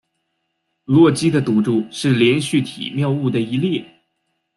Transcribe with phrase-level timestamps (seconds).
[0.85, 3.85] 洛基的赌注是连续体谬误的一例。